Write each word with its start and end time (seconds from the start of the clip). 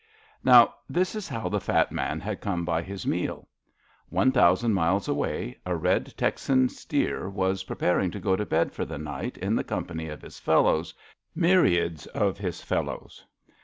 Now, 0.43 0.73
this 0.89 1.13
is 1.13 1.29
how 1.29 1.47
the 1.47 1.59
fat 1.59 1.91
man 1.91 2.19
had 2.21 2.41
come 2.41 2.65
by 2.65 2.81
his 2.81 3.05
meal. 3.05 3.47
One 4.09 4.31
thousand 4.31 4.73
miles 4.73 5.07
away, 5.07 5.59
a 5.63 5.75
red 5.75 6.15
Texan 6.17 6.69
steer 6.69 7.29
was 7.29 7.65
preparing 7.65 8.09
to 8.09 8.19
go 8.19 8.35
to 8.35 8.43
bed 8.43 8.71
for 8.73 8.83
the 8.83 8.97
night 8.97 9.37
in 9.37 9.55
the 9.55 9.63
company 9.63 10.07
of 10.07 10.23
his 10.23 10.39
fellows— 10.39 10.91
^myriads 11.37 12.07
of 12.07 12.39
his 12.39 12.63
fel 12.63 12.85
lows. 12.85 13.23